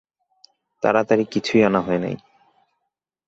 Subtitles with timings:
[0.83, 2.15] তাড়াতাড়ি কিছুই আনা হয় নাই।